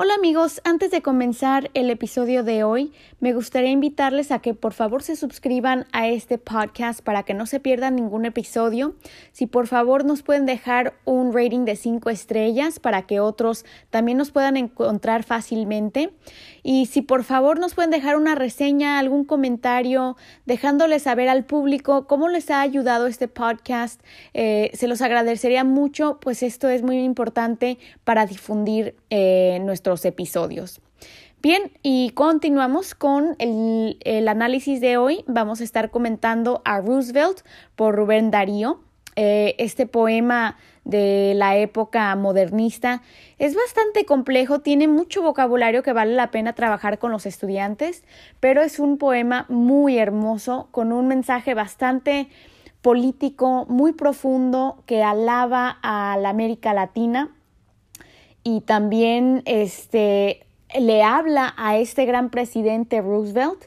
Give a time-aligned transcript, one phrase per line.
[0.00, 4.72] Hola amigos, antes de comenzar el episodio de hoy, me gustaría invitarles a que por
[4.72, 8.94] favor se suscriban a este podcast para que no se pierdan ningún episodio.
[9.32, 14.18] Si por favor nos pueden dejar un rating de 5 estrellas para que otros también
[14.18, 16.12] nos puedan encontrar fácilmente.
[16.62, 22.06] Y si por favor nos pueden dejar una reseña, algún comentario, dejándoles saber al público
[22.06, 24.00] cómo les ha ayudado este podcast,
[24.32, 30.80] eh, se los agradecería mucho, pues esto es muy importante para difundir eh, nuestro episodios.
[31.40, 35.24] Bien, y continuamos con el, análisis de hoy.
[35.28, 37.42] Vamos a estar comentando a Roosevelt
[37.76, 38.80] por Rubén Darío.
[39.14, 43.02] Eh, este poema de la época modernista
[43.38, 48.04] es bastante complejo, tiene mucho vocabulario que vale la pena trabajar con los estudiantes,
[48.40, 52.28] pero es un poema muy hermoso, con un mensaje bastante
[52.82, 57.30] político, muy profundo, que alaba a la América Latina
[58.48, 63.66] y también este, le habla a este gran presidente Roosevelt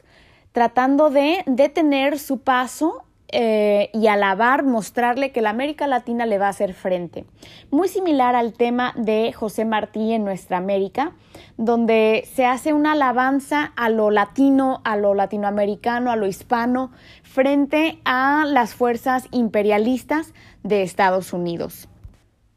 [0.50, 6.46] tratando de detener su paso eh, y alabar, mostrarle que la América Latina le va
[6.46, 7.24] a hacer frente.
[7.70, 11.12] Muy similar al tema de José Martí en nuestra América,
[11.56, 16.90] donde se hace una alabanza a lo latino, a lo latinoamericano, a lo hispano,
[17.22, 20.34] frente a las fuerzas imperialistas
[20.64, 21.88] de Estados Unidos.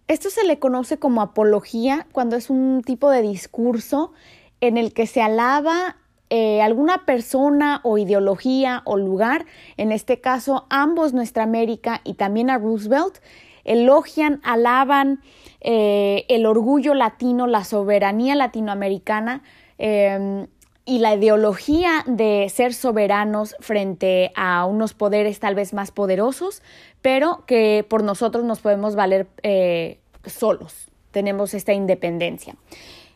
[0.08, 4.14] Esto se le conoce como apología cuando es un tipo de discurso
[4.61, 5.98] en el que se alaba
[6.30, 9.45] eh, alguna persona o ideología o lugar,
[9.78, 13.20] en este caso ambos nuestra América y también a Roosevelt,
[13.64, 15.22] elogian, alaban
[15.61, 19.42] eh, el orgullo latino, la soberanía latinoamericana
[19.78, 20.48] em,
[20.86, 26.61] y la ideología de ser soberanos frente a unos poderes tal vez más poderosos,
[27.02, 32.55] pero que por nosotros nos podemos valer eh, solos, tenemos esta independencia.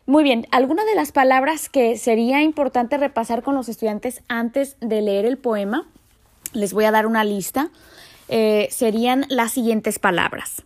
[0.06, 5.02] Muy bien, algunas de las palabras que sería importante repasar con los estudiantes antes de
[5.02, 5.86] leer el poema,
[6.52, 7.70] les voy a dar una lista,
[8.28, 10.64] eh, serían las siguientes palabras.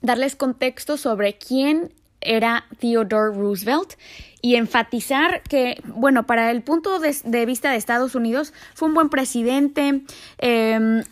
[0.00, 3.94] Darles contexto sobre quién era Theodore Roosevelt
[4.42, 9.08] y enfatizar que, bueno, para el punto de, vista de Estados Unidos, fue un buen
[9.08, 10.02] presidente,
[10.38, 11.02] em,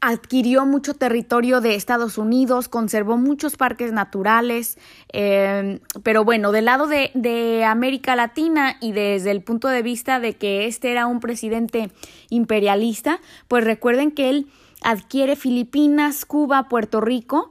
[0.00, 4.78] adquirió mucho territorio de Estados Unidos, conservó muchos parques naturales,
[5.12, 10.34] em, pero bueno, del lado de, América Latina y desde el punto de vista de
[10.34, 11.90] que este era un presidente
[12.30, 14.46] imperialista, pues recuerden que él
[14.82, 17.50] adquiere Filipinas, Cuba, Puerto Rico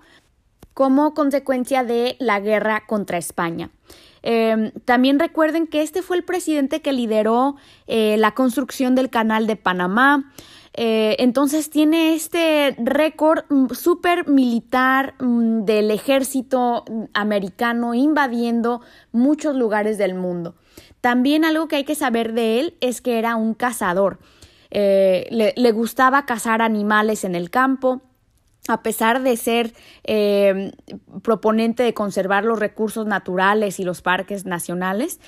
[0.78, 3.72] como consecuencia de la guerra contra España.
[4.22, 7.56] Em, también recuerden que este fue el presidente que lideró
[7.88, 10.32] eh, la construcción del canal de Panamá,
[10.76, 16.86] eh, entonces tiene este récord mm, súper militar mm, del ejército
[17.16, 20.54] americano invadiendo muchos lugares del mundo.
[21.02, 24.20] También algo que hay que saber de él es que era un cazador.
[24.70, 28.02] Eh, le, gustaba cazar animales en el campo.
[28.68, 29.74] A pesar de ser
[30.04, 30.72] eh,
[31.24, 35.20] proponente de conservar los recursos naturales y los parques nacionales,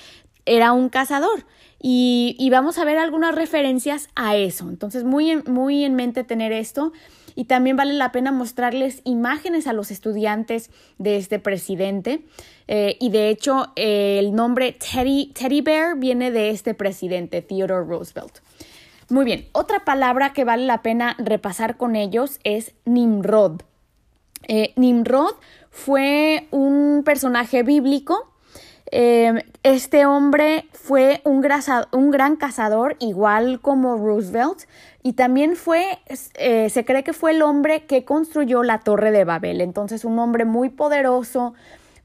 [0.45, 1.45] era un cazador.
[1.81, 4.67] Y, vamos a ver algunas referencias a eso.
[4.67, 6.91] Entonces, muy en, muy en mente tener esto.
[7.35, 12.25] Y también vale la pena mostrarles imágenes a los estudiantes de este presidente.
[12.67, 18.39] Eh, y de hecho, el nombre Teddy, Teddy Bear viene de este presidente, Theodore Roosevelt.
[19.09, 23.61] Muy bien, otra palabra que vale la pena repasar con ellos es Nimrod.
[24.47, 25.35] Eh, Nimrod
[25.71, 28.29] fue un personaje bíblico
[28.91, 31.45] Em, este hombre fue un,
[31.91, 34.63] un, gran cazador, igual como Roosevelt,
[35.03, 35.99] y también fue,
[36.35, 39.61] eh, se cree que fue el hombre que construyó la Torre de Babel.
[39.61, 41.53] Entonces, un hombre muy poderoso,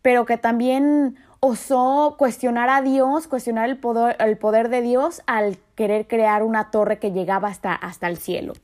[0.03, 1.17] pero que también
[1.47, 6.71] osó cuestionar a Dios, cuestionar el poder, el poder de Dios al querer crear una
[6.71, 8.55] torre que llegaba hasta, hasta el cielo.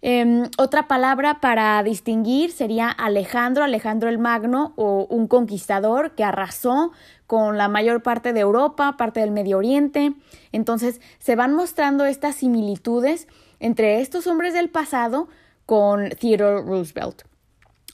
[0.00, 6.92] Em, otra palabra para distinguir sería Alejandro, Alejandro el Magno, o un conquistador que arrasó
[7.26, 10.14] con la mayor parte de Europa, parte del Medio Oriente.
[10.52, 13.28] Entonces se van mostrando estas similitudes
[13.58, 15.28] entre estos hombres del pasado
[15.66, 17.24] con Theodore Roosevelt.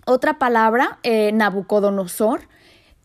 [0.06, 2.42] Otra palabra, eh, Nabucodonosor,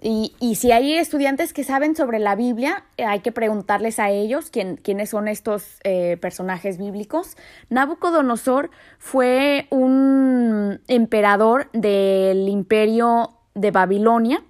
[0.03, 4.49] y, si hay estudiantes que saben sobre la Biblia, eh, hay que preguntarles a ellos
[4.49, 7.37] quién, quiénes son estos eh, personajes bíblicos.
[7.69, 14.43] Nabucodonosor fue un emperador del imperio de Babilonia.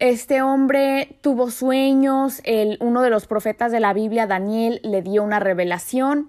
[0.00, 5.22] Este hombre tuvo sueños, el, uno de los profetas de la Biblia, Daniel, le dio
[5.22, 6.28] una revelación,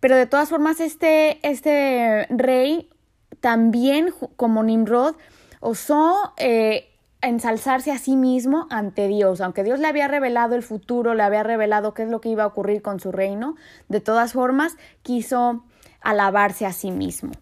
[0.00, 2.90] pero de todas formas este, este rey
[3.38, 5.14] también, como Nimrod,
[5.60, 6.32] osó...
[6.38, 6.90] Eh,
[7.26, 9.40] ensalzarse a sí mismo ante Dios.
[9.40, 12.44] Aunque Dios le había revelado el futuro, le había revelado qué es lo que iba
[12.44, 13.56] a ocurrir con su reino,
[13.88, 15.64] de todas formas quiso
[16.00, 17.32] alabarse a sí mismo.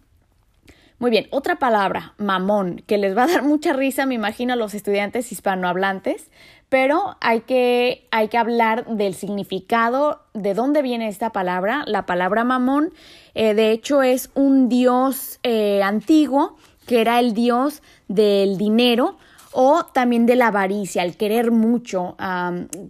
[0.99, 4.55] Muy bien, otra palabra, mamón, que les va a dar mucha risa, me imagino, a
[4.55, 6.29] los estudiantes hispanohablantes,
[6.69, 11.83] pero hay que, hay que hablar del significado, de dónde viene esta palabra.
[11.87, 12.93] La palabra mamón,
[13.35, 16.57] eh, de hecho, es un dios eh, antiguo,
[16.87, 19.17] que era el dios del dinero
[19.53, 22.15] o también de la avaricia, el querer mucho,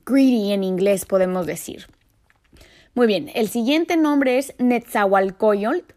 [0.05, 1.87] greedy en inglés podemos decir.
[2.95, 5.93] Muy bien, el siguiente nombre es Netzahualcoyotl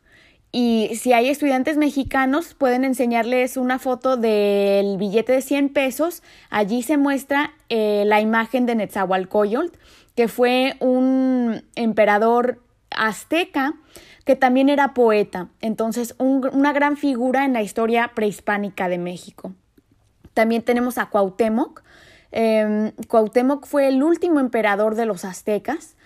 [0.59, 6.23] y si hay estudiantes mexicanos, pueden enseñarles una foto del billete de 100 pesos.
[6.49, 9.77] Allí se muestra eh, la imagen de Netzahualcoyotl,
[10.15, 13.75] que fue un emperador azteca
[14.25, 15.51] que también era poeta.
[15.61, 19.53] Entonces, una gran figura en la historia prehispánica de México.
[20.37, 21.83] También tenemos a Cuauhtémoc.
[22.31, 25.97] Eh, Cuauhtémoc fue el último emperador de los aztecas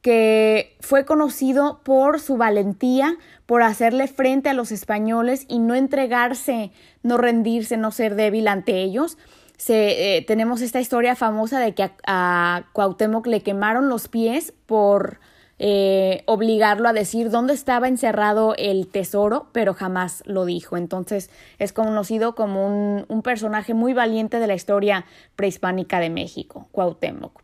[0.00, 3.16] que fue conocido por su valentía,
[3.46, 6.70] por hacerle frente a los españoles y no entregarse,
[7.02, 9.18] no rendirse, no ser débil ante ellos.
[9.56, 15.18] Se, eh, tenemos esta historia famosa de que a, Cuauhtémoc le quemaron los pies por
[15.62, 20.78] eh, obligarlo a decir dónde estaba encerrado el tesoro, pero jamás lo dijo.
[20.78, 21.28] Entonces
[21.58, 25.04] es conocido como un, un personaje muy valiente de la historia
[25.36, 27.42] prehispánica de México, Cuauhtémoc.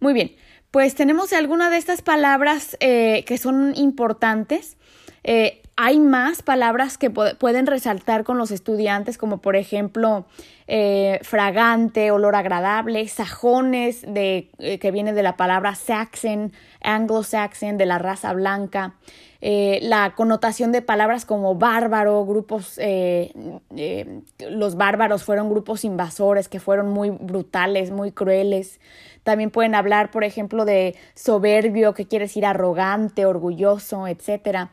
[0.00, 0.36] Muy bien,
[0.70, 4.78] pues tenemos algunas de estas palabras eh, que son importantes.
[5.22, 10.24] Eh, hay más palabras que pueden resaltar con los estudiantes, como por ejemplo
[11.22, 14.48] fragante, olor agradable, sajones, de,
[14.80, 16.52] que viene de la palabra saxon,
[16.86, 18.94] anglo-saxon, de la raza blanca,
[19.40, 22.80] la connotación de palabras como bárbaro, grupos,
[24.50, 28.80] los bárbaros fueron grupos invasores que fueron muy brutales, muy crueles.
[29.26, 34.68] También pueden hablar, por ejemplo, de soberbio, que quiere decir arrogante, orgulloso, etc.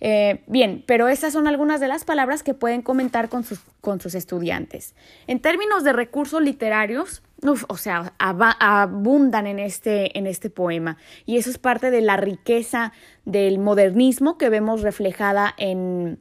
[0.00, 4.02] Eh, bien, pero esas son algunas de las palabras que pueden comentar con sus, con
[4.02, 4.94] sus estudiantes.
[5.26, 7.22] En términos de recursos literarios,
[7.68, 10.96] o sea, abundan en este, en este poema.
[11.26, 12.92] Y eso es parte de la riqueza
[13.24, 16.18] del modernismo que vemos reflejada en,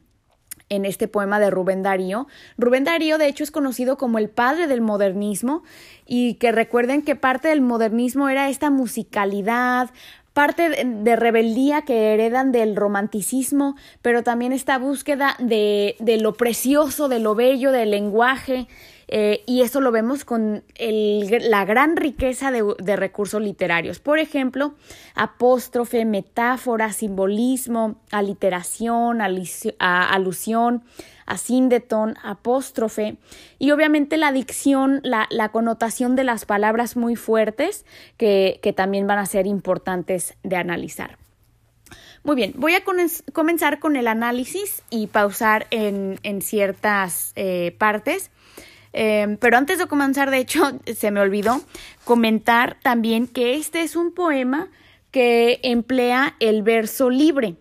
[0.69, 2.27] en este poema de Rubén Darío.
[2.57, 5.63] Rubén Darío, de hecho, es conocido como el padre del modernismo
[6.05, 9.89] y que recuerden que parte del modernismo era esta musicalidad,
[10.33, 17.07] parte de rebeldía que heredan del romanticismo, pero también esta búsqueda de, de lo precioso,
[17.07, 18.67] de lo bello, del lenguaje,
[19.07, 23.99] eh, y eso lo vemos con la gran riqueza de, recursos literarios.
[23.99, 24.75] Por ejemplo,
[25.15, 30.83] apóstrofe, metáfora, simbolismo, aliteración, alusión,
[31.25, 33.17] asíndeton, apóstrofe
[33.59, 37.85] y obviamente la dicción, la, connotación de las palabras muy fuertes
[38.17, 41.17] que, también van a ser importantes de analizar.
[42.23, 42.83] Muy bien, voy a
[43.33, 48.31] comenzar con el análisis y pausar en, ciertas eh, partes
[48.93, 50.61] Em, pero antes de comenzar, de hecho,
[50.95, 51.61] se me olvidó
[52.05, 54.69] comentar también que este es un poema
[55.11, 57.57] que emplea el verso libre.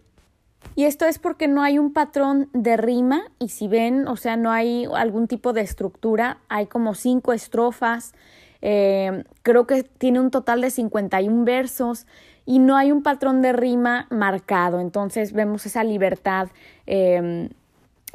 [0.75, 4.37] Y esto es porque no hay un patrón de rima y si ven, o sea,
[4.37, 8.15] no hay algún tipo de estructura, hay como cinco estrofas,
[8.63, 12.07] em, creo que tiene un total de 51 versos
[12.47, 16.49] y no hay un patrón de rima marcado, entonces vemos esa libertad
[16.87, 17.51] em,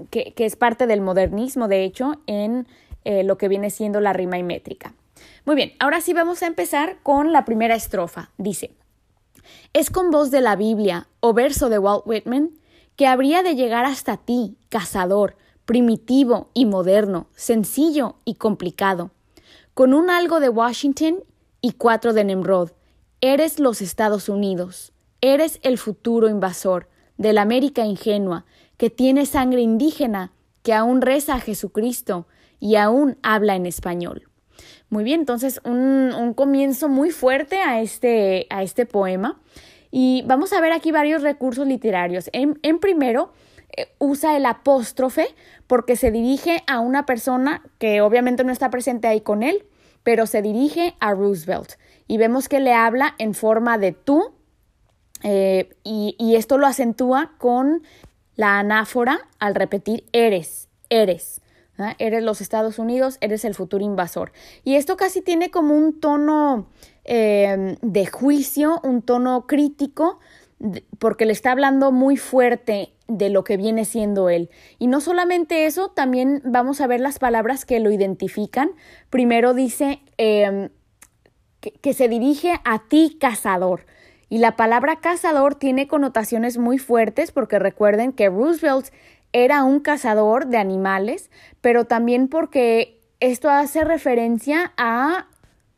[0.09, 2.67] que, que, es parte del modernismo, de hecho, en
[3.07, 4.93] eh, lo que viene siendo la rima y métrica.
[5.45, 8.31] Muy bien, ahora sí vamos a empezar con la primera estrofa.
[8.37, 8.75] Dice,
[9.71, 12.51] es con voz de la Biblia o verso de Walt Whitman
[12.97, 19.11] que habría de llegar hasta ti, cazador, primitivo y moderno, sencillo y complicado,
[19.73, 21.23] con un algo de Washington
[21.61, 22.71] y cuatro de Nemrod.
[23.21, 28.43] Eres los Estados Unidos, eres el futuro invasor de la América ingenua,
[28.75, 32.27] que tiene sangre indígena, que aún reza a Jesucristo,
[32.59, 34.27] y aún habla en español.
[34.89, 39.39] Muy bien, entonces un, comienzo muy fuerte a este, a este poema.
[39.91, 42.29] Y vamos a ver aquí varios recursos literarios.
[42.33, 43.31] En, primero,
[43.75, 45.27] eh, usa el apóstrofe
[45.65, 49.65] porque se dirige a una persona que obviamente no está presente ahí con él,
[50.03, 51.73] pero se dirige a Roosevelt.
[52.07, 54.33] Y vemos que le habla en forma de tú,
[55.23, 57.83] eh, y, y esto lo acentúa con
[58.35, 61.41] la anáfora al repetir eres, eres.
[61.99, 64.31] Eres los Estados Unidos, eres el futuro invasor.
[64.63, 66.67] Y esto casi tiene como un tono
[67.03, 70.19] em, de juicio, un tono crítico,
[70.97, 74.49] porque le está hablando muy fuerte de lo que viene siendo él.
[74.79, 78.71] Y no solamente eso, también vamos a ver las palabras que lo identifican.
[79.09, 80.69] Primero dice em,
[81.59, 83.85] que, se dirige a ti, cazador.
[84.29, 88.87] Y la palabra cazador tiene connotaciones muy fuertes porque recuerden que Roosevelt
[89.43, 91.29] era un cazador de animales,
[91.61, 95.27] pero también porque esto hace referencia a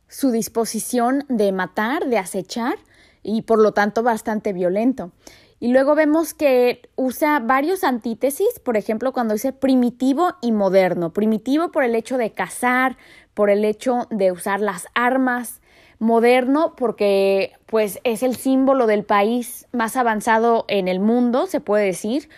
[0.08, 2.78] su disposición de matar, de acechar
[3.22, 5.12] y por lo tanto bastante violento.
[5.58, 11.12] Y luego vemos que usa varios antítesis, por ejemplo, cuando dice primitivo y moderno.
[11.12, 12.96] Primitivo por el hecho de cazar,
[13.34, 15.60] por el hecho de usar las armas.
[15.98, 21.84] Moderno porque pues es el símbolo del país más avanzado en el mundo, se puede
[21.84, 22.30] decir.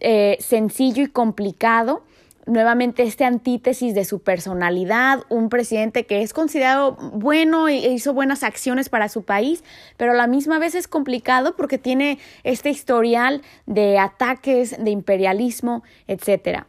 [0.00, 2.02] Eh, sencillo y complicado
[2.46, 8.42] nuevamente este antítesis de su personalidad, un presidente que es considerado bueno e hizo buenas
[8.42, 9.64] acciones para su país,
[9.96, 15.82] pero a la misma vez es complicado porque tiene este historial de ataques, de imperialismo,
[16.06, 16.66] etcétera.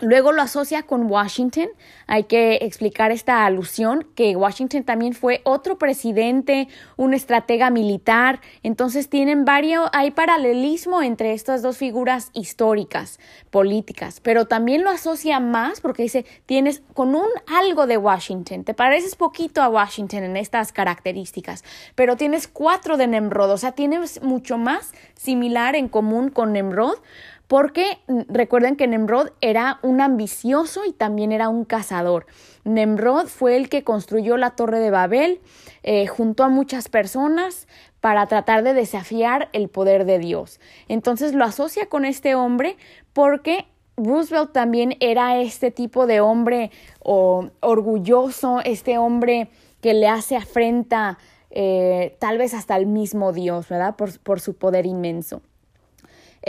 [0.00, 1.68] Luego lo asocia con Washington.
[2.06, 8.40] Hay que explicar esta alusión, que Washington también fue otro presidente, un estratega militar.
[8.62, 13.18] Entonces tienen varios, hay paralelismo entre estas dos figuras históricas,
[13.50, 14.20] políticas.
[14.20, 18.62] Pero también lo asocia más porque dice, tienes con un algo de Washington.
[18.62, 21.64] Te pareces poquito a Washington en estas características,
[21.96, 23.50] pero tienes cuatro de Nemrod.
[23.50, 26.98] O sea, tienes mucho más similar en común con Nemrod
[27.48, 32.26] porque recuerden que Nemrod era un ambicioso y también era un cazador.
[32.64, 35.40] Nemrod fue el que construyó la torre de Babel,
[35.82, 37.66] eh, junto a muchas personas
[38.00, 40.60] para tratar de desafiar el poder de Dios.
[40.88, 42.76] Entonces lo asocia con este hombre
[43.14, 49.48] porque Roosevelt también era este tipo de hombre orgulloso, este hombre
[49.80, 51.18] que le hace afrenta
[51.50, 53.96] eh, tal vez hasta el mismo Dios, ¿verdad?
[53.96, 55.40] por su poder inmenso.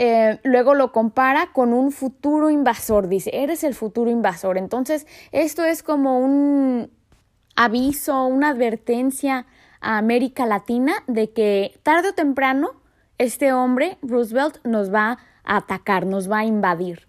[0.02, 4.56] Eh, luego lo compara con un futuro invasor, dice, eres el futuro invasor.
[4.56, 6.90] Entonces, esto es como un
[7.54, 9.44] aviso, una advertencia
[9.82, 12.70] a América Latina de que tarde o temprano
[13.18, 17.06] este hombre, Roosevelt, nos va a atacar, nos va a invadir.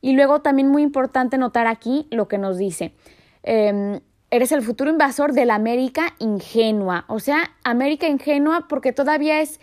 [0.00, 2.96] Y luego también muy importante notar aquí lo que nos dice.
[3.44, 4.00] Em,
[4.32, 7.04] eres el futuro invasor de la América ingenua.
[7.06, 9.60] O sea, América ingenua porque todavía es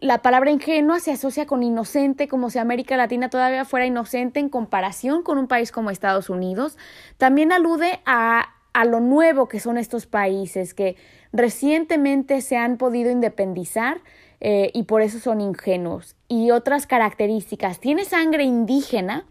[0.00, 4.48] la palabra ingenua se asocia con inocente, como si América Latina todavía fuera inocente en
[4.48, 6.78] comparación con un país como Estados Unidos.
[7.18, 10.96] También alude a, a lo nuevo que son estos países, que
[11.32, 14.00] recientemente se han podido independizar
[14.40, 16.16] eh, y por eso son ingenuos.
[16.28, 17.80] Y otras características.
[17.80, 19.24] Tiene sangre indígena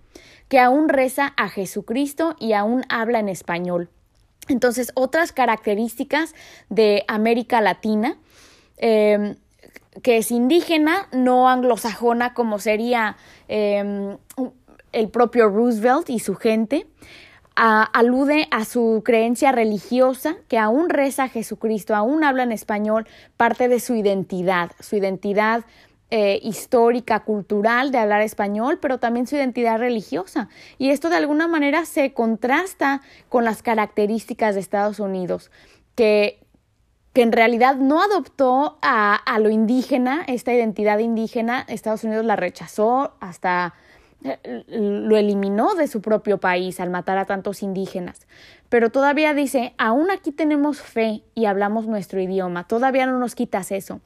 [0.49, 3.89] que aún reza a Jesucristo y aún habla en español.
[4.49, 6.35] Entonces, otras características
[6.69, 8.17] de América Latina.
[8.77, 9.35] Eh,
[10.03, 13.17] que es indígena, no anglosajona como sería
[13.47, 14.17] em,
[14.91, 16.87] el propio Roosevelt y su gente.
[17.55, 23.07] alude a su creencia religiosa, que aún reza Jesucristo, aún habla en español,
[23.37, 25.65] parte de su identidad, su identidad
[26.13, 30.49] eh, histórica, cultural de hablar español, pero también su identidad religiosa.
[30.77, 35.51] Y esto de alguna manera se contrasta con las características de Estados Unidos,
[35.95, 36.40] que
[37.13, 42.37] que en realidad no adoptó a, a, lo indígena, esta identidad indígena, Estados Unidos la
[42.37, 43.73] rechazó, hasta
[44.23, 48.27] eh, lo eliminó de su propio país al matar a tantos indígenas.
[48.69, 53.71] Pero todavía dice, aún aquí tenemos fe y hablamos nuestro idioma, todavía no nos quitas
[53.71, 53.99] eso.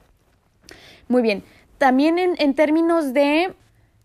[1.06, 1.44] Muy bien,
[1.78, 3.54] también en, en términos de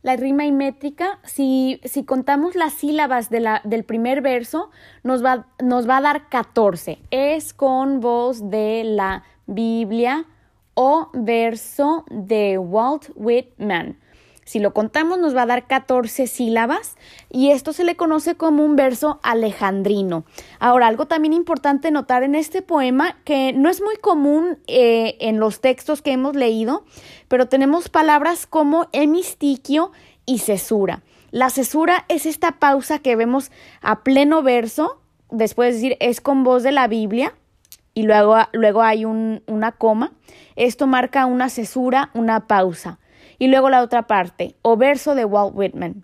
[0.04, 4.72] la rima y métrica, si, si contamos las sílabas de la, del primer verso,
[5.04, 7.00] nos va, nos va a dar 14.
[7.12, 10.26] Es con voz de la Biblia
[10.74, 13.98] o verso de Walt Whitman.
[14.44, 16.98] Si lo contamos nos va a dar 14 sílabas
[17.30, 20.26] y esto se le conoce como un verso alejandrino.
[20.60, 25.40] Ahora, algo también importante notar en este poema que no es muy común eh, en
[25.40, 26.84] los textos que hemos leído,
[27.32, 29.94] pero tenemos palabras como hemistiquio
[30.26, 31.02] y cesura.
[31.32, 36.44] La cesura es esta pausa que vemos a pleno verso, después de decir es con
[36.44, 37.34] voz de la Biblia
[37.94, 40.12] y luego, luego hay una coma.
[40.58, 43.00] Esto marca una cesura, una pausa.
[43.40, 46.04] Y luego la otra parte, o verso de Walt Whitman.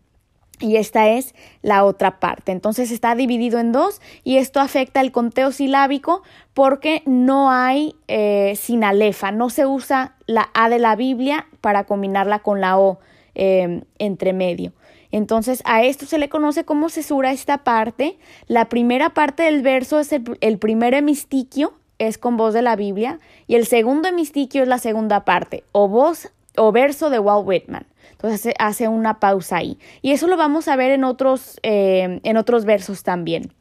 [0.60, 2.52] Y esta es la otra parte.
[2.52, 6.24] Entonces está dividido en dos y esto afecta el conteo silábico
[6.54, 12.40] porque no hay eh, sinalefa, no se usa la A de la Biblia para combinarla
[12.40, 13.00] con la O
[13.36, 14.74] eh, entre medio.
[15.12, 18.18] Entonces a esto se le conoce como cesura esta parte.
[18.48, 22.76] La primera parte del verso es el, el primer hemistiquio, es con voz de la
[22.76, 27.48] Biblia, y el segundo hemistiquio es la segunda parte, o voz o verso de Walt
[27.48, 27.86] Whitman.
[28.18, 29.78] Entonces hace una pausa ahí.
[30.02, 33.54] Y eso lo vamos a ver en otros, eh, en otros versos también.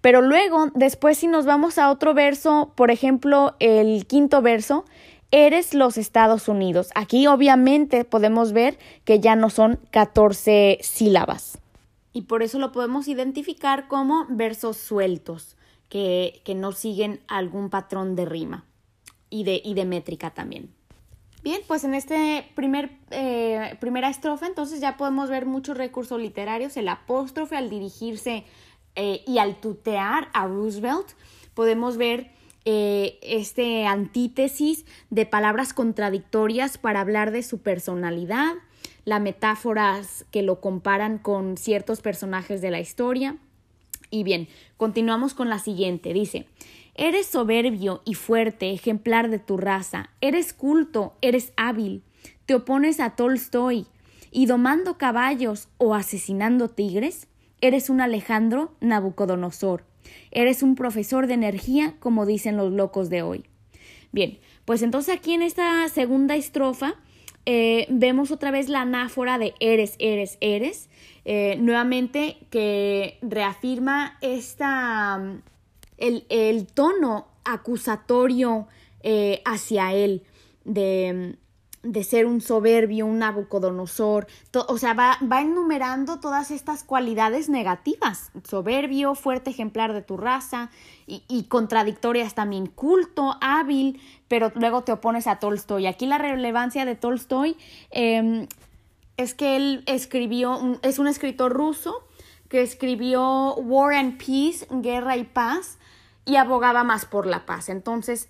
[0.00, 4.84] Pero luego, después si nos vamos a otro verso, por ejemplo, el quinto verso,
[5.30, 6.90] eres los Estados Unidos.
[6.96, 11.58] Aquí obviamente podemos ver que ya no son 14 sílabas.
[12.12, 15.56] Y por eso lo podemos identificar como versos sueltos,
[15.88, 18.64] que, que no siguen algún patrón de rima
[19.28, 20.74] y de, y de métrica también.
[21.42, 26.76] Bien, pues en este primer, eh, primera estrofa entonces ya podemos ver muchos recursos literarios,
[26.76, 28.44] el apóstrofe al dirigirse
[28.94, 31.12] eh, y al tutear a Roosevelt,
[31.54, 32.30] podemos ver
[32.66, 38.52] eh, este antítesis de palabras contradictorias para hablar de su personalidad,
[39.06, 43.38] las metáforas que lo comparan con ciertos personajes de la historia.
[44.10, 46.12] Y bien, continuamos con la siguiente.
[46.12, 46.46] Dice,
[46.94, 50.10] Eres soberbio y fuerte, ejemplar de tu raza.
[50.20, 52.02] Eres culto, eres hábil.
[52.46, 53.86] Te opones a Tolstoy.
[54.30, 57.26] Y domando caballos o asesinando tigres,
[57.60, 59.84] eres un Alejandro Nabucodonosor.
[60.30, 63.44] Eres un profesor de energía, como dicen los locos de hoy.
[64.12, 66.96] Bien, pues entonces aquí en esta segunda estrofa
[67.46, 70.88] eh, vemos otra vez la anáfora de eres, eres, eres.
[71.24, 75.20] Eh, nuevamente que reafirma esta,
[75.98, 78.68] el, tono acusatorio
[79.02, 80.22] eh, hacia él
[80.64, 81.36] de,
[81.82, 84.26] de, ser un soberbio, un Nabucodonosor,
[84.68, 90.70] o sea, va, va, enumerando todas estas cualidades negativas, soberbio, fuerte ejemplar de tu raza
[91.06, 95.86] y, y, contradictorias también, culto, hábil, pero luego te opones a Tolstoy.
[95.86, 97.56] Aquí la relevancia de Tolstoy
[97.90, 98.46] em,
[99.16, 102.06] es que él escribió, es un escritor ruso
[102.48, 105.78] que escribió War and Peace, Guerra y Paz,
[106.24, 107.68] y abogaba más por la paz.
[107.68, 108.28] Entonces,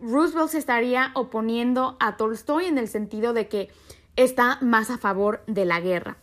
[0.00, 3.70] Roosevelt se estaría oponiendo a Tolstoy en el sentido de que
[4.16, 6.18] está más a favor de la guerra.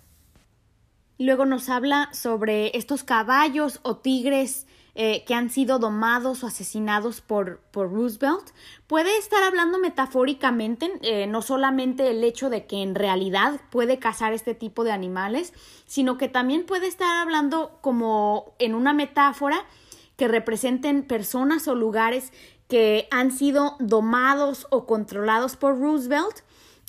[1.20, 4.68] Luego nos habla sobre estos caballos o tigres
[5.00, 8.50] eh, que han sido domados o asesinados por, Roosevelt.
[8.88, 14.34] Puede estar hablando metafóricamente, eh, no solamente el hecho de que en realidad puede cazar
[14.34, 15.54] este tipo de animales,
[15.86, 19.66] sino que también puede estar hablando como en una metáfora
[20.18, 22.34] que representen personas o lugares
[22.68, 26.42] que han sido domados o controlados por Roosevelt,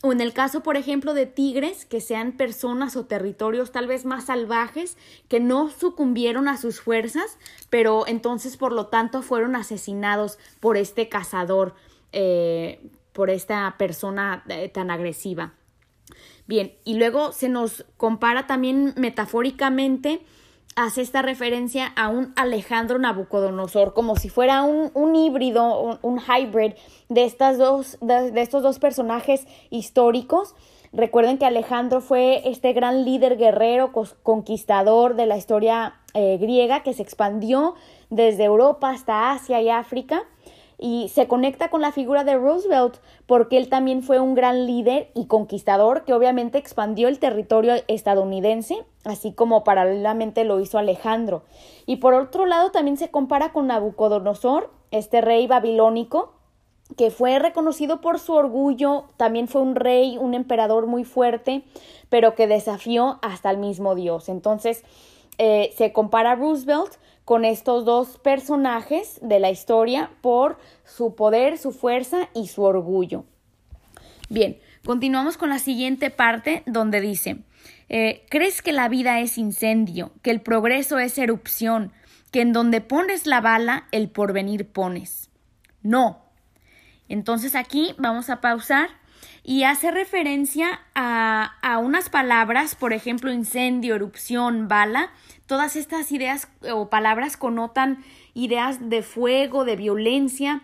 [0.03, 4.05] o en el caso, por ejemplo, de tigres, que sean personas o territorios tal vez
[4.05, 4.97] más salvajes,
[5.29, 7.37] que no sucumbieron a sus fuerzas,
[7.69, 11.75] pero entonces, por lo tanto, fueron asesinados por este cazador,
[12.12, 12.81] eh,
[13.12, 15.55] por esta persona eh, tan agresiva.
[16.47, 20.23] Bien, y luego se nos compara también metafóricamente
[20.79, 26.75] hace esta referencia a un Alejandro Nabucodonosor, como si fuera un, un híbrido, un, hybrid
[27.09, 30.55] de, estas dos, de, estos dos personajes históricos.
[30.93, 33.91] Recuerden que Alejandro fue este gran líder guerrero,
[34.23, 37.75] conquistador de la historia eh, griega que se expandió
[38.09, 40.23] desde Europa hasta Asia y África
[40.79, 45.11] y se conecta con la figura de Roosevelt porque él también fue un gran líder
[45.14, 51.43] y conquistador que obviamente expandió el territorio estadounidense, así como paralelamente lo hizo Alejandro.
[51.85, 56.33] Y por otro lado también se compara con Nabucodonosor, este rey babilónico,
[56.97, 61.64] que fue reconocido por su orgullo, también fue un rey, un emperador muy fuerte,
[62.09, 64.29] pero que desafió hasta el mismo Dios.
[64.29, 64.85] Entonces,
[65.38, 66.93] eh, se compara Roosevelt
[67.29, 73.27] con estos dos personajes de la historia por su poder, su fuerza y su orgullo.
[74.31, 77.41] Bien, continuamos con la siguiente parte donde dice,
[77.91, 81.93] eh, ¿crees que la vida es incendio, que el progreso es erupción,
[82.33, 85.29] que en donde pones la bala, el porvenir pones?
[85.83, 86.23] No.
[87.11, 88.88] Entonces aquí vamos a pausar
[89.43, 95.11] y hace referencia a, a unas palabras, por ejemplo, incendio, erupción, bala,
[95.49, 100.61] Todas estas ideas o palabras connotan ideas de fuego, de violencia,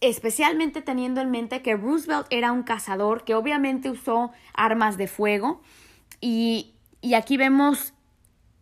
[0.00, 5.62] especialmente teniendo en mente que Roosevelt era un cazador que obviamente usó armas de fuego.
[6.20, 7.92] Y, y aquí vemos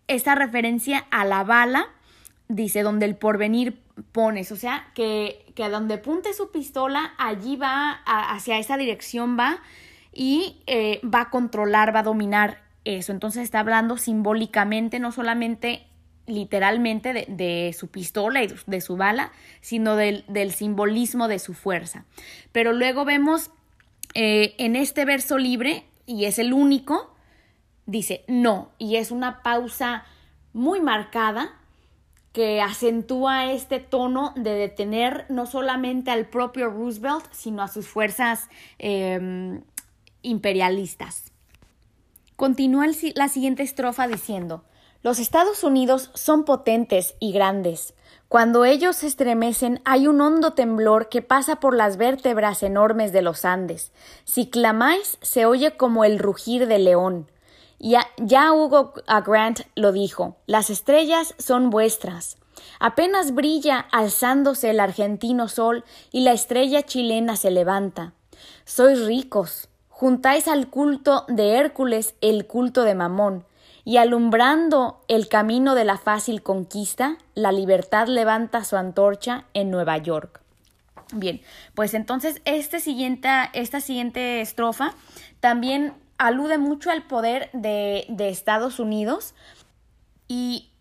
[0.09, 1.85] esta referencia a la bala,
[2.49, 3.79] dice, donde el porvenir
[4.13, 9.61] pones, o sea, que, que donde apunte su pistola, allí va, hacia esa dirección va
[10.15, 13.13] y eh, va a controlar, va a dominar eso.
[13.13, 15.87] Entonces está hablando simbólicamente, no solamente
[16.27, 22.05] literalmente de, su pistola y de su bala, sino del, simbolismo de su fuerza.
[22.53, 23.51] Pero luego vemos
[24.15, 27.15] eh, en este verso libre, y es el único,
[27.87, 30.05] dice no, y es una pausa
[30.53, 31.59] muy marcada
[32.33, 38.49] que acentúa este tono de detener no solamente al propio Roosevelt, sino a sus fuerzas
[38.79, 39.63] em,
[40.23, 41.32] imperialistas.
[42.43, 44.65] Continúa la siguiente estrofa diciendo,
[45.05, 47.95] los Estados Unidos son potentes y grandes.
[48.27, 53.23] Cuando ellos se estremecen hay un hondo temblor que pasa por las vértebras enormes de
[53.23, 53.93] los Andes.
[54.25, 57.31] Si clamáis se oye como el rugir del león.
[57.79, 58.93] Ya, ya Hugo
[59.25, 62.39] Grant lo dijo, las estrellas son vuestras.
[62.81, 68.15] Apenas brilla alzándose el argentino sol y la estrella chilena se levanta.
[68.65, 69.69] Sois ricos,
[70.03, 73.45] juntáis al culto de Hércules el culto de Mamón,
[73.85, 79.99] y alumbrando el camino de la fácil conquista, la libertad levanta su antorcha en Nueva
[79.99, 80.41] York.
[81.13, 81.41] Bien,
[81.77, 84.93] pues entonces este siguiente, esta siguiente estrofa
[85.39, 89.37] también alude mucho al poder de, de Estados Unidos
[90.27, 90.72] y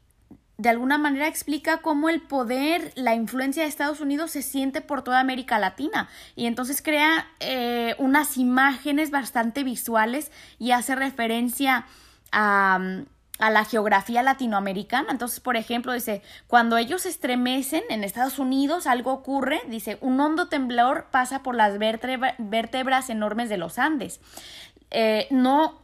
[0.57, 5.03] de alguna manera explica cómo el poder, la influencia de Estados Unidos se siente por
[5.03, 11.85] toda América Latina y entonces crea eh, unas imágenes bastante visuales y hace referencia
[12.31, 12.79] a,
[13.39, 15.07] a, la geografía latinoamericana.
[15.09, 20.47] Entonces, por ejemplo, dice, cuando ellos estremecen en Estados Unidos, algo ocurre, dice, un hondo
[20.47, 24.21] temblor pasa por las vértebras enormes de los Andes.
[24.91, 25.81] Eh, no,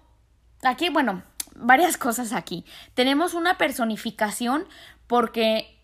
[0.61, 1.23] aquí, bueno,
[1.57, 2.65] varias cosas aquí.
[2.93, 4.65] Tenemos una personificación
[5.07, 5.79] porque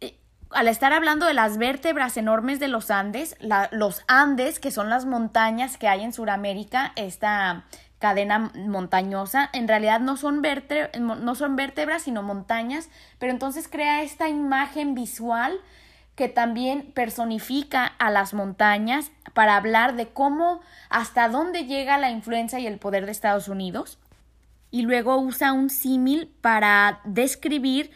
[0.00, 0.18] eh,
[0.50, 3.36] al estar hablando de las vértebras enormes de los Andes,
[3.72, 7.64] los Andes, que son las montañas que hay en Sudamérica, esta
[7.98, 10.42] cadena montañosa, en realidad no son,
[10.98, 15.58] no son vértebras, sino montañas, pero entonces crea esta imagen visual
[16.14, 22.58] que también personifica a las montañas para hablar de cómo, hasta dónde llega la influencia
[22.58, 23.98] y el poder de Estados Unidos
[24.70, 27.90] y luego usa un símil para describir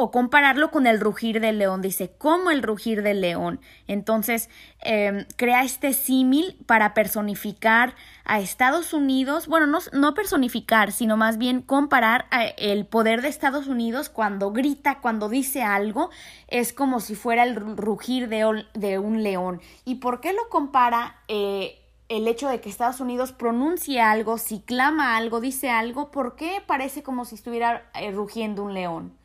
[0.00, 1.82] o compararlo con el rugir del león.
[1.82, 3.60] Dice, como el rugir del león.
[3.88, 4.48] Entonces,
[4.80, 11.36] em, crea este símil para personificar a Estados Unidos, bueno, no, no personificar, sino más
[11.36, 12.26] bien comparar
[12.58, 16.10] el poder de Estados Unidos cuando grita, cuando dice algo,
[16.46, 19.60] es como si fuera el rugir de, un león.
[19.84, 21.22] ¿Y por qué lo compara?
[21.26, 26.36] Eh, el hecho de que Estados Unidos pronuncie algo, si clama algo, dice algo, ¿por
[26.36, 29.16] qué parece como si estuviera eh, rugiendo un león?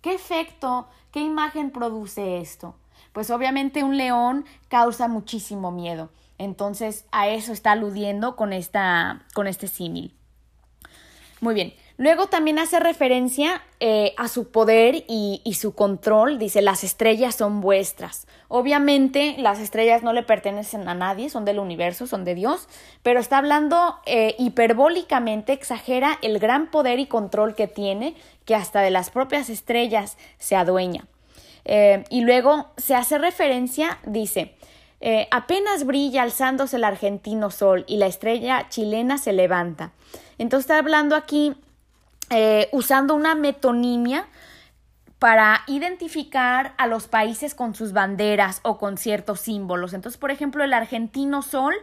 [0.00, 2.74] ¿Qué efecto, qué imagen produce esto?
[3.12, 6.10] Pues obviamente un león causa muchísimo miedo.
[6.38, 10.16] Entonces a eso está aludiendo con, esta, con este símil.
[11.40, 16.38] Muy bien, Luego también hace referencia eh, a su poder y, su control.
[16.38, 18.26] Dice, las estrellas son vuestras.
[18.54, 22.68] Obviamente las estrellas no le pertenecen a nadie, son del universo, son de Dios,
[23.02, 28.82] pero está hablando eh, hiperbólicamente, exagera el gran poder y control que tiene, que hasta
[28.82, 31.06] de las propias estrellas se adueña.
[31.64, 34.54] Eh, y luego se hace referencia, dice,
[35.30, 39.92] apenas brilla alzándose el argentino sol y la estrella chilena se levanta.
[40.36, 41.54] Entonces está hablando aquí
[42.28, 44.26] eh, usando una metonimia
[45.22, 49.94] para identificar a los países con sus banderas o con ciertos símbolos.
[49.94, 51.74] Entonces, por ejemplo, el argentino sol,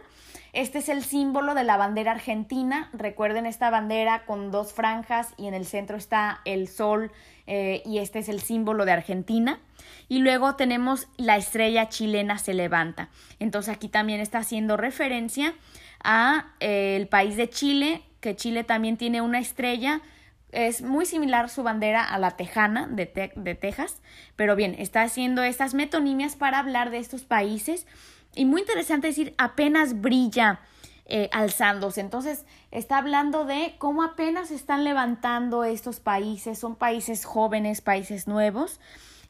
[0.52, 2.90] este es el símbolo de la bandera argentina.
[2.92, 7.12] Recuerden esta bandera con dos franjas y en el centro está el sol
[7.46, 9.58] eh, y este es el símbolo de Argentina.
[10.06, 13.08] Y luego tenemos la estrella chilena se levanta.
[13.38, 15.54] Entonces aquí también está haciendo referencia
[16.04, 20.02] a eh, el país de Chile, que Chile también tiene una estrella
[20.52, 24.00] es muy similar su bandera a la tejana de, de Texas,
[24.36, 27.86] pero bien, está haciendo estas metonimias para hablar de estos países
[28.34, 30.60] y muy interesante decir apenas brilla
[31.12, 32.00] eh, alzándose.
[32.00, 38.80] Entonces está hablando de cómo apenas están levantando estos países, son países jóvenes, países nuevos.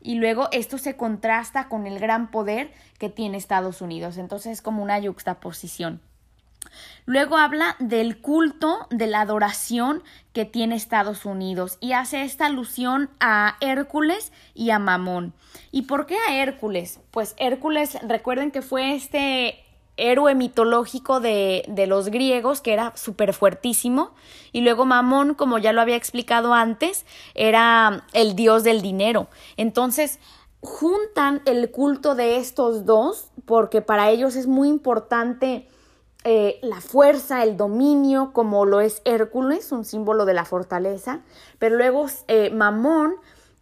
[0.03, 4.19] Y luego esto se contrasta con el gran poder que tiene Estados Unidos.
[4.19, 6.03] Entonces es como una yuxtaposición.
[7.07, 13.11] Luego habla del culto, de la adoración que tiene Estados Unidos y hace esta alusión
[13.19, 15.33] a Hércules y a Mamón.
[15.73, 17.01] ¿Y por qué a Hércules?
[17.11, 19.65] Pues Hércules, recuerden que fue este
[19.97, 24.13] héroe mitológico de, de los griegos, que era súper fuertísimo,
[24.53, 29.29] y luego Mamón, como ya lo había explicado antes, era el dios del dinero.
[29.57, 30.21] Entonces,
[30.61, 35.67] juntan el culto de estos dos, porque para ellos es muy importante
[36.25, 41.21] eh, la fuerza, el dominio, como lo es Hércules, un símbolo de la fortaleza,
[41.59, 43.15] pero luego eh, Mamón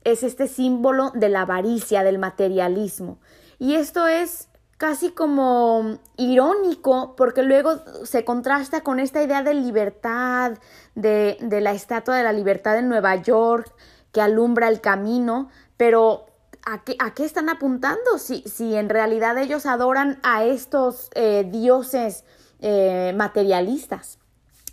[0.04, 3.18] es este símbolo de la avaricia, del materialismo.
[3.58, 10.58] Y esto es casi como irónico porque luego se contrasta con esta idea de libertad,
[10.94, 13.72] de, de la estatua de la libertad en Nueva York
[14.12, 16.26] que alumbra el camino, pero
[16.64, 18.18] ¿a qué, a qué están apuntando?
[18.18, 22.24] Si, si, en realidad ellos adoran a estos eh, dioses
[22.60, 24.18] eh, materialistas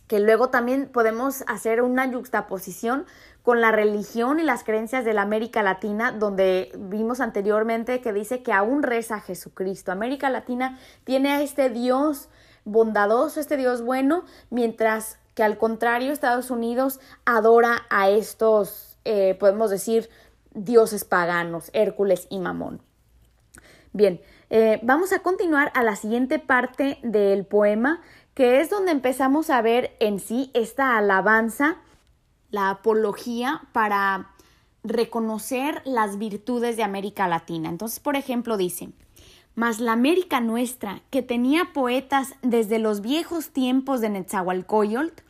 [0.08, 3.06] que luego también podemos hacer una yuxtaposición
[3.42, 8.44] con la religión y las creencias de la América Latina, donde vimos anteriormente que dice
[8.44, 9.92] que aún reza Jesucristo.
[9.92, 12.30] América Latina tiene a este Dios
[12.66, 19.70] bondadoso, este Dios bueno, mientras que al contrario Estados Unidos adora a estos, eh, podemos
[19.70, 20.10] decir,
[20.54, 22.82] dioses paganos, Hércules y Mamón.
[23.92, 28.02] Bien, eh, vamos a continuar a la siguiente parte del poema
[28.36, 31.78] que es donde empezamos a ver en sí esta alabanza,
[32.52, 34.32] la apología para
[34.84, 37.70] reconocer las virtudes de América Latina.
[37.70, 38.90] Entonces, por ejemplo, dice,
[39.56, 45.24] mas la América nuestra, que tenía poetas desde los viejos tiempos de Netzahualcoyotl,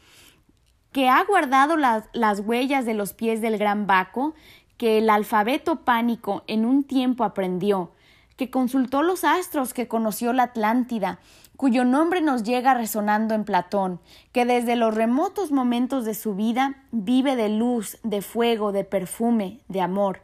[0.92, 4.34] que ha guardado las, las huellas de los pies del gran Baco,
[4.78, 7.92] que el alfabeto pánico en un tiempo aprendió,
[8.36, 11.20] que consultó los astros, que conoció la Atlántida,
[11.56, 14.00] cuyo nombre nos llega resonando en Platón,
[14.32, 19.60] que desde los remotos momentos de su vida vive de luz, de fuego, de perfume,
[19.68, 20.22] de amor.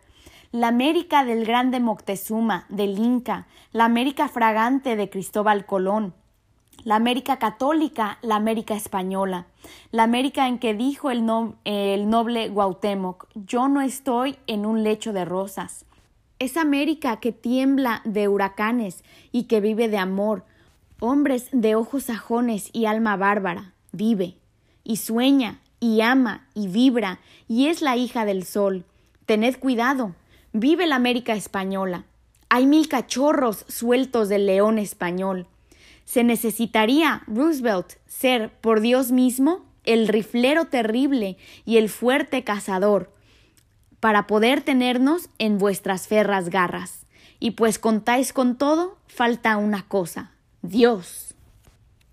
[0.52, 6.14] La América del grande Moctezuma, del Inca, la América fragante de Cristóbal Colón,
[6.84, 9.46] la América católica, la América española,
[9.92, 15.26] la América en que dijo el, noble Guautemoc, yo no estoy en un lecho de
[15.26, 15.86] rosas.
[16.42, 20.44] Esa América que tiembla de huracanes y que vive de amor,
[21.00, 24.38] hombres de ojos sajones y alma bárbara, vive,
[24.84, 28.86] y sueña, y ama, y vibra, y es la hija del sol.
[29.28, 30.16] Tened cuidado,
[30.52, 32.06] vive la América española.
[32.50, 35.46] Hay mil cachorros sueltos del león español.
[36.06, 43.12] Se necesitaría, Roosevelt, ser, por Dios mismo, el riflero terrible y el fuerte cazador,
[44.02, 47.06] para poder tenernos en vuestras ferras garras.
[47.40, 51.34] Y pues contáis con todo, falta una cosa, Dios.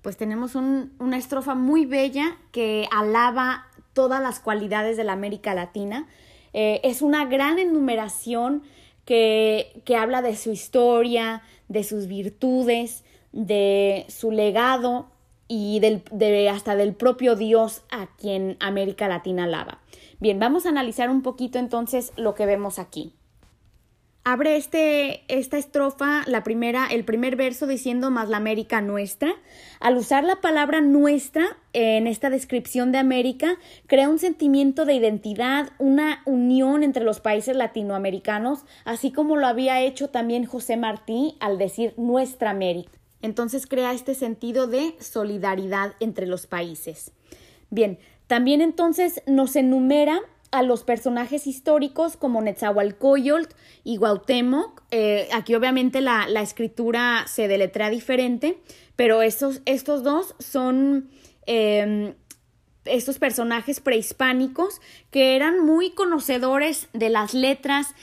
[0.02, 6.06] Pues tenemos una estrofa muy bella que alaba todas las cualidades de la América Latina.
[6.52, 8.62] Eh, es una gran enumeración
[9.04, 15.10] que, que habla de su historia, de sus virtudes, de su legado
[15.48, 19.80] y del, de, hasta del propio Dios a quien América Latina alaba.
[20.20, 23.14] Bien, vamos a analizar un poquito entonces lo que vemos aquí
[24.30, 29.32] abre este, esta estrofa, la primera, el primer verso diciendo más la América nuestra.
[29.80, 33.56] Al usar la palabra nuestra en esta descripción de América,
[33.86, 39.80] crea un sentimiento de identidad, una unión entre los países latinoamericanos, así como lo había
[39.80, 42.97] hecho también José Martí al decir nuestra América.
[43.22, 47.12] Entonces crea este sentido de solidaridad entre los países.
[47.70, 53.54] Bien, también entonces nos enumera a los personajes históricos como Netzahualcoyotl
[53.84, 54.82] y Guautemoc.
[54.90, 58.58] Eh, aquí obviamente la, escritura se deletrea diferente,
[58.96, 61.10] pero estos, estos dos son
[61.46, 62.14] em,
[62.84, 67.94] estos personajes prehispánicos que eran muy conocedores de las letras,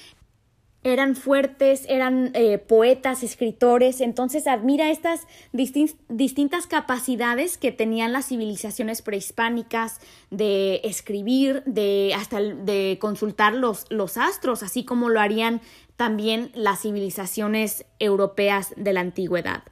[0.85, 5.21] eran fuertes, eran eh, poetas, escritores, entonces admira estas
[5.51, 14.17] distintas capacidades que tenían las civilizaciones prehispánicas de escribir, de hasta de consultar los, los
[14.17, 15.59] astros, así como lo harían
[15.95, 19.63] también las civilizaciones europeas de la antigüedad.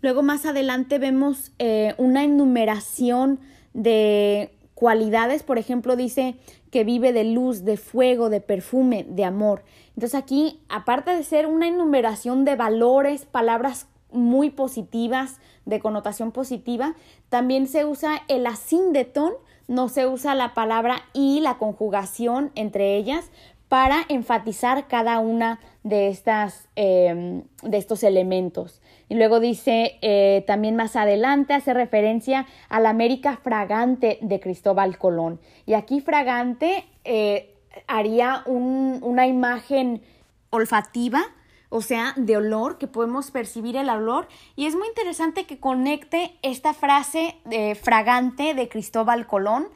[0.00, 3.38] Luego más adelante vemos eh, una enumeración
[3.74, 4.50] de
[4.82, 6.36] cualidades, por ejemplo, dice
[6.70, 9.62] que vive de luz, de fuego, de perfume, de amor.
[9.94, 16.94] Entonces aquí, aparte de ser una enumeración de valores, palabras muy positivas, de connotación positiva,
[17.28, 19.32] también se usa el asíndetón,
[19.68, 23.30] no se usa la palabra y la conjugación entre ellas
[23.68, 28.82] para enfatizar cada una de, estas, em, de estos elementos.
[29.08, 34.98] Y luego dice, eh, también más adelante hace referencia a la América fragante de Cristóbal
[34.98, 35.40] Colón.
[35.64, 37.51] Y aquí fragante eh,
[37.86, 40.02] haría una imagen
[40.50, 41.22] olfativa,
[41.68, 44.28] o sea, de olor, que podemos percibir el olor.
[44.56, 49.68] Y es muy interesante que conecte esta frase de fragante de Cristóbal Colón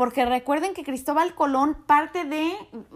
[0.00, 2.54] porque recuerden que Cristóbal Colón, parte de,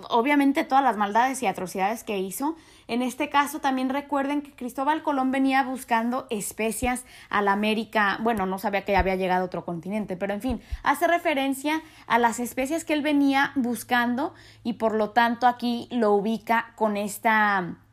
[0.09, 2.57] obviamente, todas las maldades y atrocidades que hizo,
[2.89, 8.47] en este caso también recuerden que Cristóbal Colón venía buscando especias a la América, bueno,
[8.47, 12.41] no sabía que había llegado a otro continente, pero en fin, hace referencia a las
[12.41, 17.84] especies que él venía buscando y por lo tanto aquí lo ubica con esta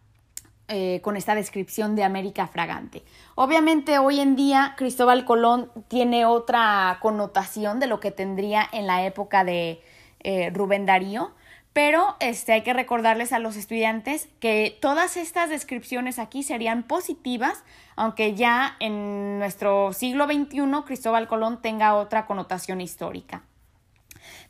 [0.67, 3.03] eh, con esta descripción de América fragante.
[3.35, 9.05] Obviamente hoy en día Cristóbal Colón tiene otra connotación de lo que tendría en la
[9.05, 9.81] época de
[10.21, 11.33] eh, Rubén Darío,
[11.73, 17.63] Pero este, hay que recordarles a los estudiantes que todas estas descripciones aquí serían positivas,
[17.95, 23.43] aunque ya en nuestro siglo XXI Cristóbal Colón tenga otra connotación histórica.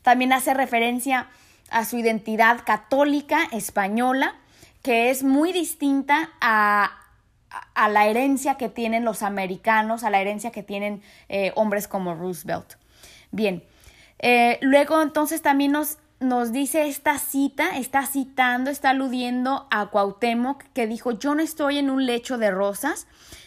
[0.02, 1.28] También hace referencia
[1.70, 4.34] a su identidad católica española,
[4.82, 6.92] que es muy distinta a,
[7.74, 12.14] a la herencia que tienen los americanos, a la herencia que tienen eh, hombres como
[12.14, 12.74] Roosevelt.
[13.30, 13.64] Bien,
[14.18, 20.62] eh, luego entonces también nos nos dice esta cita, está citando, está aludiendo a Cuauhtémoc
[20.72, 23.06] que dijo yo no estoy en un lecho de rosas.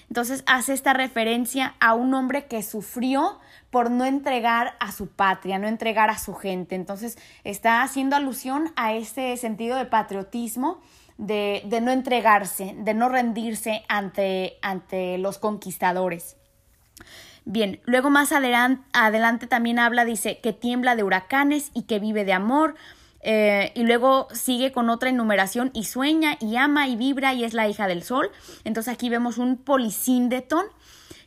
[0.10, 3.40] Entonces hace esta referencia a un hombre que sufrió
[3.72, 6.76] por no entregar a su patria, no entregar a su gente.
[6.76, 10.82] Entonces está haciendo alusión a ese sentido de patriotismo,
[11.18, 16.38] de, de no entregarse, de no rendirse ante, ante los conquistadores.
[17.46, 22.34] Bien, luego más adelante, también habla, dice, que tiembla de huracanes y que vive de
[22.34, 22.76] amor.
[23.22, 27.54] Eh, y luego sigue con otra enumeración y sueña y ama y vibra y es
[27.54, 28.32] la hija del sol.
[28.64, 30.66] Entonces aquí vemos un polisíndeton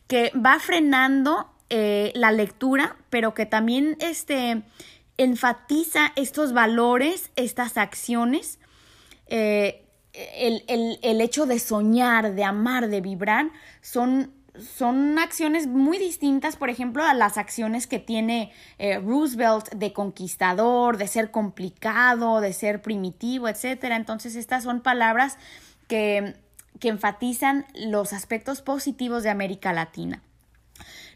[0.09, 4.63] que va frenando eh, la lectura, pero que también este,
[5.19, 8.58] enfatiza estos valores, estas acciones.
[9.29, 13.51] Eh, el, el, hecho de soñar, de amar, de vibrar,
[13.83, 19.93] son son acciones muy distintas, por ejemplo, a las acciones que tiene eh, Roosevelt de
[19.93, 23.97] conquistador, de ser complicado, de ser primitivo, etcétera.
[23.97, 25.39] Entonces, estas son palabras
[25.87, 26.35] que,
[26.81, 30.23] que enfatizan los aspectos positivos de América Latina.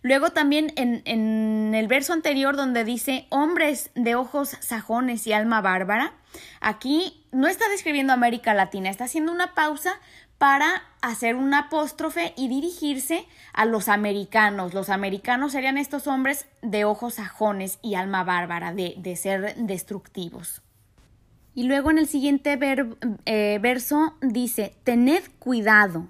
[0.03, 6.13] Luego también en, el verso anterior donde dice hombres de ojos sajones y alma bárbara,
[6.61, 9.95] aquí no está describiendo América Latina, está haciendo una pausa
[10.39, 14.75] para hacer un apóstrofe y dirigirse a los americanos.
[14.75, 20.63] Los americanos serían estos hombres de ojos sajones y alma bárbara, de, de ser destructivos.
[21.55, 22.59] Y luego en el siguiente
[23.27, 26.09] eh, verso dice, tened cuidado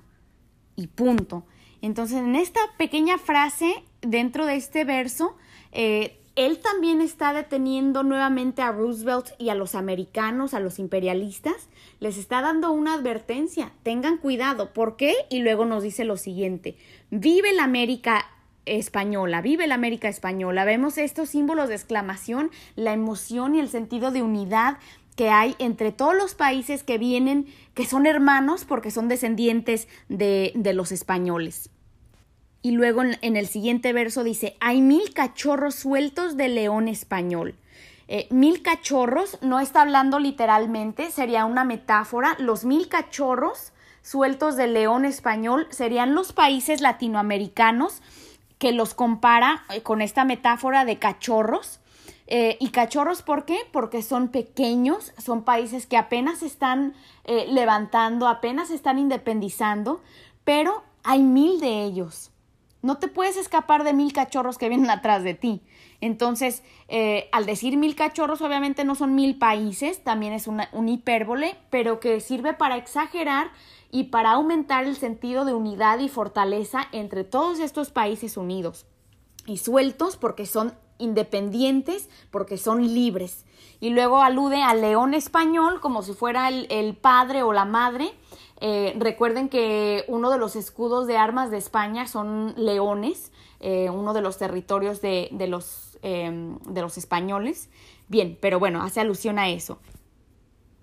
[0.76, 1.44] y punto.
[1.83, 5.37] Entonces en esta pequeña frase, dentro de este verso,
[5.73, 11.68] eh, él también está deteniendo nuevamente a Roosevelt y a los americanos, a los imperialistas,
[12.01, 15.14] les está dando una advertencia, tengan cuidado, ¿por qué?
[15.29, 16.77] Y luego nos dice lo siguiente,
[17.11, 18.25] vive la América
[18.64, 24.11] española, vive la América española, vemos estos símbolos de exclamación, la emoción y el sentido
[24.11, 24.79] de unidad
[25.16, 30.53] que hay entre todos los países que vienen, que son hermanos porque son descendientes de,
[30.55, 31.70] de los españoles.
[32.62, 37.57] Y luego en, el siguiente verso dice, hay mil cachorros sueltos de león español.
[38.07, 42.37] Eh, mil cachorros, no está hablando literalmente, sería una metáfora.
[42.38, 43.72] Los mil cachorros
[44.03, 48.01] sueltos de león español serían los países latinoamericanos
[48.59, 51.81] que los compara eh, con esta metáfora de cachorros.
[52.26, 53.58] Eh, ¿Y cachorros por qué?
[53.72, 60.00] Porque son pequeños, son países que apenas están levantando, apenas están independizando,
[60.44, 62.32] pero hay mil de ellos.
[62.82, 65.62] No te puedes escapar de mil cachorros que vienen atrás de ti.
[66.00, 70.88] Entonces, eh, al decir mil cachorros, obviamente no son mil países, también es una, un
[70.88, 73.52] hipérbole, pero que sirve para exagerar
[73.92, 78.87] y para aumentar el sentido de unidad y fortaleza entre todos estos países unidos.
[79.46, 83.44] Y sueltos porque son independientes, porque son libres.
[83.81, 88.12] Y luego alude al león español como si fuera el, el padre o la madre
[88.64, 94.14] eh, recuerden que uno de los escudos de armas de España son leones, eh, uno
[94.14, 97.70] de los territorios de, los, em, de los españoles.
[98.07, 99.81] Bien, pero bueno, hace alusión a eso.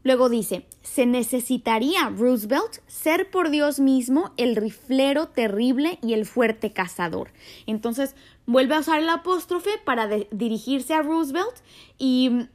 [0.03, 6.73] Luego dice, se necesitaría Roosevelt ser por Dios mismo el riflero terrible y el fuerte
[6.73, 7.31] cazador.
[7.65, 8.13] Entonces
[8.51, 11.55] vuelve a usar el apóstrofe para dirigirse a Roosevelt
[11.97, 12.47] y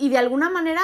[0.00, 0.80] y de alguna manera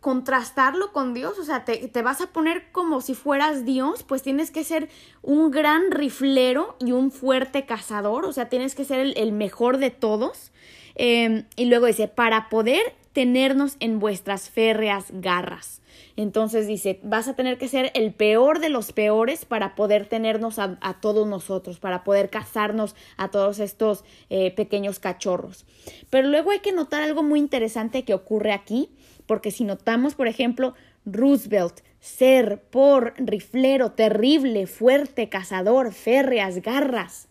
[0.00, 4.50] contrastarlo con Dios, o sea, te, vas a poner como si fueras Dios, pues tienes
[4.50, 4.88] que ser
[5.22, 9.90] un gran riflero y un fuerte cazador, o sea, tienes que ser el, mejor de
[9.90, 10.50] todos.
[10.96, 12.82] Em, y luego dice, para poder
[13.16, 15.80] tenernos en vuestras férreas garras.
[16.16, 20.58] Entonces dice, vas a tener que ser el peor de los peores para poder tenernos
[20.58, 25.64] a, todos nosotros, para poder cazarnos a todos estos eh, pequeños cachorros.
[26.10, 28.90] Pero luego hay que notar algo muy interesante que ocurre aquí,
[29.24, 30.74] porque si notamos, por ejemplo,
[31.06, 37.28] Roosevelt, ser, por, riflero, terrible, fuerte, cazador, férreas, garras.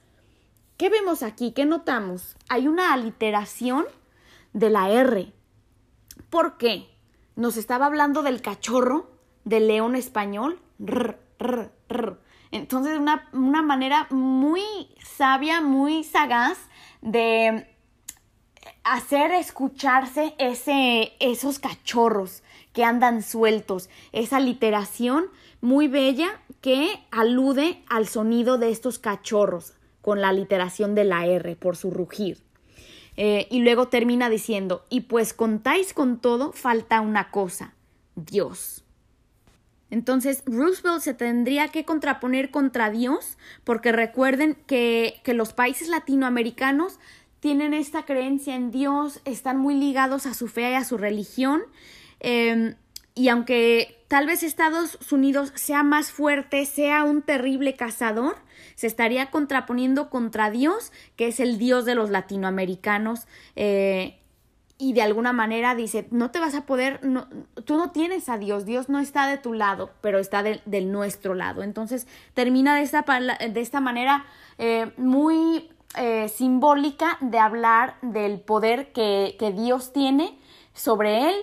[0.77, 1.51] ¿Qué vemos aquí?
[1.51, 2.37] ¿Qué notamos?
[2.49, 3.85] Hay una aliteración
[4.53, 5.31] de la R.
[6.35, 6.89] ¿Por qué?
[7.37, 9.09] nos estaba hablando del cachorro
[9.45, 10.59] del león español.
[12.51, 14.61] Entonces, una, una manera muy
[15.01, 16.57] sabia, muy sagaz
[17.01, 17.73] de
[18.83, 25.27] hacer escucharse ese, esos cachorros que andan sueltos, esa literación
[25.61, 31.55] muy bella que alude al sonido de estos cachorros con la literación de la R
[31.55, 32.44] por su rugir.
[33.17, 37.73] Eh, y luego termina diciendo, y pues contáis con todo, falta una cosa,
[38.15, 38.83] Dios.
[39.89, 46.99] Entonces, Roosevelt se tendría que contraponer contra Dios, porque recuerden que, que los países latinoamericanos
[47.39, 51.61] tienen esta creencia en Dios, están muy ligados a su fe y a su religión.
[52.19, 52.75] Em,
[53.15, 58.35] y aunque tal vez Estados Unidos sea más fuerte, sea un terrible cazador,
[58.75, 63.25] se estaría contraponiendo contra Dios, que es el Dios de los latinoamericanos.
[63.55, 64.19] Eh,
[64.77, 67.29] y de alguna manera dice, no te vas a poder, no,
[67.63, 71.33] tú no tienes a Dios, Dios no está de tu lado, pero está del nuestro
[71.33, 71.63] lado.
[71.63, 74.25] Entonces termina de esta, de esta manera
[74.57, 80.37] eh, muy eh, simbólica de hablar del poder que, que, Dios tiene
[80.73, 81.35] sobre él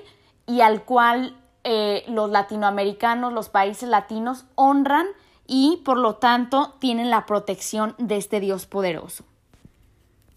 [0.47, 5.07] y al cual eh, los latinoamericanos, los países latinos honran
[5.47, 9.25] y por lo tanto tienen la protección de este Dios poderoso.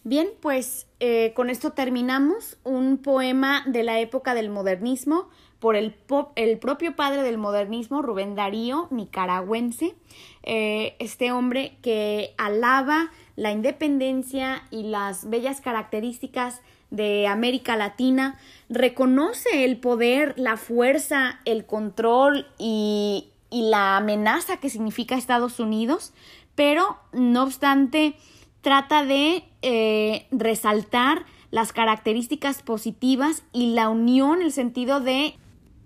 [0.04, 5.96] Bien, pues eh, con esto terminamos un poema de la época del modernismo por el,
[6.36, 9.96] el propio padre del modernismo, Rubén Darío, nicaragüense,
[10.44, 16.62] eh, este hombre que alaba la independencia y las bellas características
[16.96, 18.38] de América Latina,
[18.70, 26.14] reconoce el poder, la fuerza, el control y, y la amenaza que significa Estados Unidos,
[26.56, 28.16] pero no obstante
[28.62, 35.36] trata de eh, resaltar las características positivas y la unión, el sentido de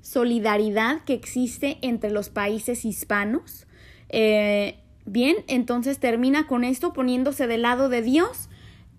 [0.01, 3.67] solidaridad que existe entre los países hispanos.
[4.09, 8.48] Eh, bien, entonces termina con esto poniéndose del lado de Dios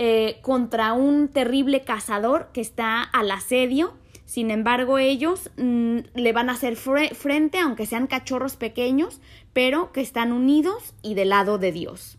[0.02, 3.92] eh, contra un terrible cazador que está al asedio.
[4.24, 9.20] Sin embargo, ellos mm, le van a hacer frente, aunque sean cachorros pequeños,
[9.52, 12.16] pero que están unidos y del lado de Dios.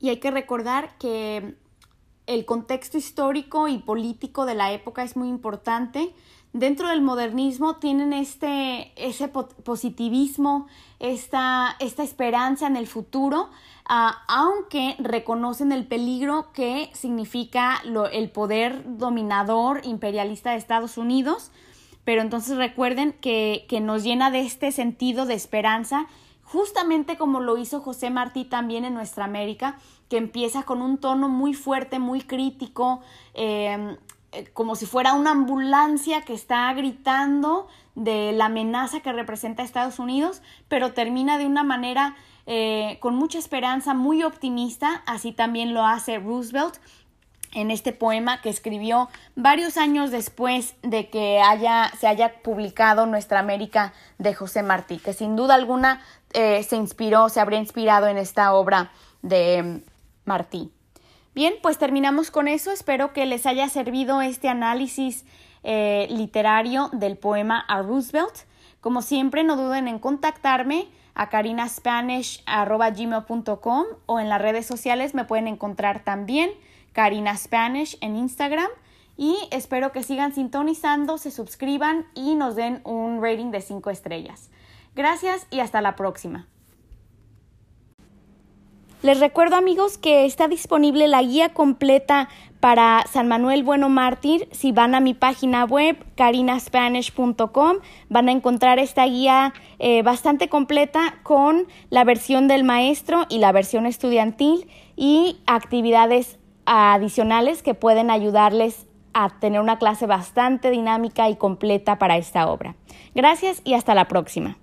[0.00, 1.54] Y hay que recordar que
[2.26, 6.12] el contexto histórico y político de la época es muy importante.
[6.52, 10.66] Dentro del modernismo tienen este, ese positivismo,
[10.98, 13.50] esta, esta esperanza en el futuro,
[13.88, 17.80] ah, aunque reconocen el peligro que significa
[18.12, 21.52] el poder dominador imperialista de Estados Unidos.
[22.02, 26.08] Pero entonces recuerden que, que nos llena de este sentido de esperanza
[26.42, 29.78] justamente como lo hizo José Martí también en Nuestra América,
[30.08, 33.02] que empieza con un tono muy fuerte, muy crítico,
[33.34, 33.96] eh,
[34.52, 40.42] como si fuera una ambulancia que está gritando de la amenaza que representa Estados Unidos,
[40.68, 42.16] pero termina de una manera
[42.46, 46.76] eh, con mucha esperanza, muy optimista, así también lo hace Roosevelt
[47.52, 53.40] en este poema que escribió varios años después de que haya, se haya publicado Nuestra
[53.40, 56.00] América de José Martí, que sin duda alguna
[56.32, 59.80] eh, se inspiró, se habría inspirado en esta obra de mm,
[60.24, 60.70] Martí.
[61.40, 62.70] Bien, pues terminamos con eso.
[62.70, 65.24] Espero que les haya servido este análisis
[65.62, 68.40] eh, literario del poema a Roosevelt.
[68.82, 75.48] Como siempre, no duden en contactarme a carinaspanish.gmail.com o en las redes sociales me pueden
[75.48, 76.50] encontrar también
[76.92, 78.68] Karina Spanish en Instagram.
[79.16, 84.50] Y espero que sigan sintonizando, se suscriban y nos den un rating de 5 estrellas.
[84.94, 86.46] Gracias y hasta la próxima.
[89.02, 92.28] Les recuerdo amigos que está disponible la guía completa
[92.60, 94.46] para San Manuel Bueno Mártir.
[94.52, 97.76] Si van a mi página web carinaspanish.com
[98.10, 103.52] van a encontrar esta guía eh, bastante completa con la versión del maestro y la
[103.52, 111.36] versión estudiantil y actividades adicionales que pueden ayudarles a tener una clase bastante dinámica y
[111.36, 112.76] completa para esta obra.
[113.14, 114.58] Gracias y hasta la próxima.